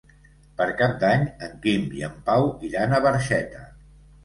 Per 0.61 0.65
Cap 0.79 0.95
d'Any 1.03 1.25
en 1.49 1.53
Quim 1.67 1.85
i 1.99 2.03
en 2.09 2.17
Pau 2.31 2.51
iran 2.71 2.99
a 3.01 3.05
Barxeta. 3.07 3.65